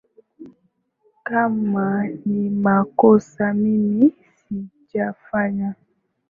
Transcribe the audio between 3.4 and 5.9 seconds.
mimi sijafanya